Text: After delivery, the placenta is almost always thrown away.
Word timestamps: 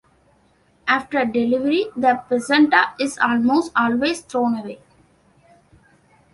After 0.87 1.25
delivery, 1.25 1.85
the 1.95 2.23
placenta 2.27 2.95
is 2.99 3.19
almost 3.19 3.71
always 3.75 4.21
thrown 4.21 4.57
away. 4.57 4.81